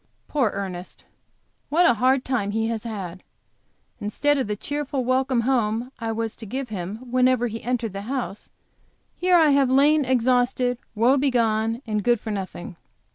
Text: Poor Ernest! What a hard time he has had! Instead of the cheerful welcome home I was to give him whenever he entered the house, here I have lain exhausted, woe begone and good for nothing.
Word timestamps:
Poor 0.27 0.49
Ernest! 0.49 1.05
What 1.69 1.85
a 1.85 1.93
hard 1.93 2.25
time 2.25 2.49
he 2.49 2.69
has 2.69 2.85
had! 2.85 3.21
Instead 3.99 4.39
of 4.39 4.47
the 4.47 4.55
cheerful 4.55 5.05
welcome 5.05 5.41
home 5.41 5.91
I 5.99 6.11
was 6.11 6.35
to 6.37 6.47
give 6.47 6.69
him 6.69 7.11
whenever 7.11 7.45
he 7.45 7.61
entered 7.61 7.93
the 7.93 8.01
house, 8.09 8.49
here 9.15 9.35
I 9.37 9.51
have 9.51 9.69
lain 9.69 10.03
exhausted, 10.03 10.79
woe 10.95 11.17
begone 11.17 11.83
and 11.85 12.03
good 12.03 12.19
for 12.19 12.31
nothing. 12.31 12.77